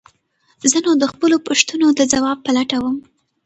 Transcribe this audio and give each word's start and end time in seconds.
زه 0.71 0.77
نو 0.85 0.91
د 1.01 1.03
خپلو 1.11 1.35
پوښتنو 1.47 1.87
د 1.93 2.01
ځواب 2.13 2.37
په 2.45 2.51
لټه 2.57 2.77
وم. 2.83 2.97